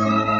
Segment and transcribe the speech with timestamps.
[0.00, 0.39] Thank you.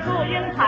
[0.00, 0.67] 祝英台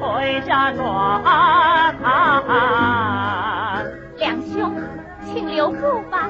[0.00, 0.72] 回家
[4.18, 4.74] 两兄
[5.24, 6.28] 请留步吧。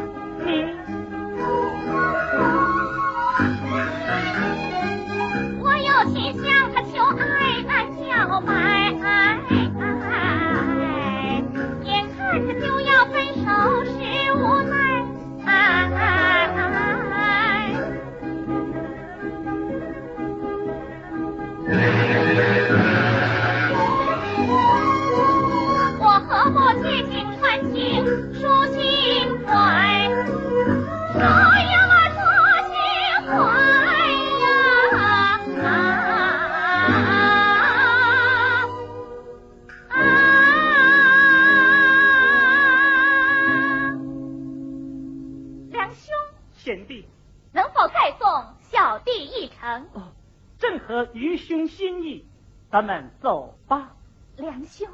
[52.77, 53.97] 咱们走吧，
[54.37, 54.87] 梁兄，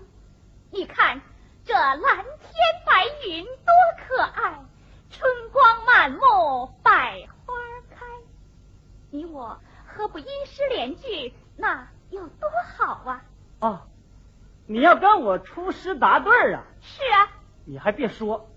[0.70, 1.20] 你看
[1.64, 2.02] 这蓝天
[2.84, 3.72] 白云多
[4.06, 4.60] 可爱，
[5.10, 7.54] 春光满目百花
[7.90, 8.04] 开。
[9.10, 13.24] 你我何不吟诗联句，那有多好啊！
[13.60, 13.80] 哦，
[14.66, 16.64] 你要跟我出诗答对啊？
[16.80, 17.28] 是啊。
[17.64, 18.50] 你还别说，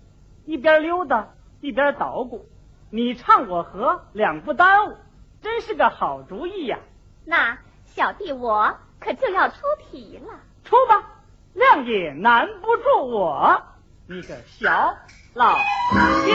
[0.44, 1.28] 一边溜达
[1.60, 2.48] 一边捣鼓，
[2.90, 4.96] 你唱我和，两不耽误，
[5.40, 6.78] 真是个好主意呀。
[7.24, 8.76] 那小弟我。
[8.98, 11.15] 可就要出题了，出吧，
[11.56, 13.62] 亮也难不住我，
[14.06, 14.94] 你个小
[15.34, 16.32] 老弟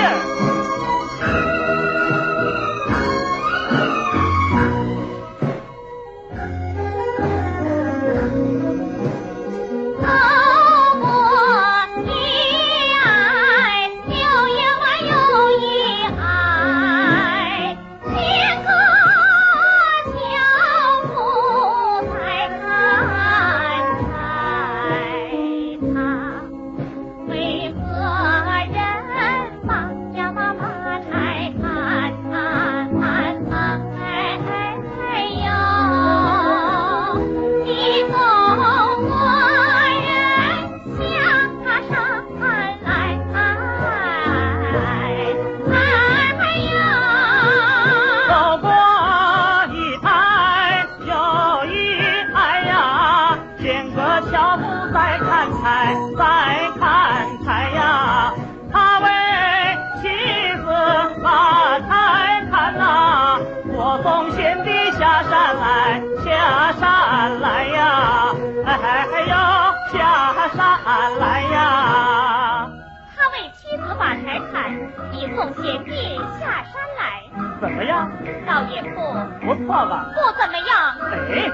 [73.82, 74.72] 子把财产，
[75.12, 77.24] 已送贤弟下山来，
[77.60, 78.10] 怎么样？
[78.46, 78.98] 倒也不，
[79.46, 80.06] 不错吧？
[80.14, 80.70] 不怎么样。
[81.12, 81.50] 哎，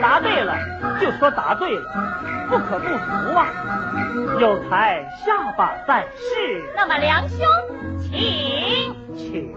[0.00, 0.54] 答对了，
[1.00, 1.82] 就说答对了，
[2.48, 3.46] 不可不服啊！
[4.38, 6.64] 有才下把再试。
[6.74, 7.46] 那么梁兄，
[8.00, 9.54] 请请。